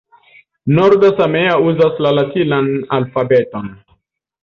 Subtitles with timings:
[0.77, 3.73] Norda samea uzas la latinan alfabeton.